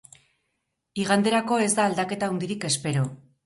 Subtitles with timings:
[1.03, 3.09] Iganderako ez da aldaketa handirik espero.